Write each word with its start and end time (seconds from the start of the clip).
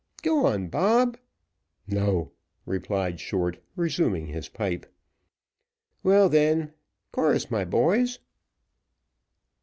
"Go 0.23 0.47
on, 0.47 0.63
Dick." 0.71 1.19
"No," 1.85 2.31
replied 2.65 3.19
Short, 3.19 3.59
resuming 3.75 4.25
his 4.25 4.49
pipe. 4.49 4.87
"Well, 6.01 6.27
then, 6.27 6.73
chorus, 7.11 7.51
my 7.51 7.65
boys." 7.65 8.17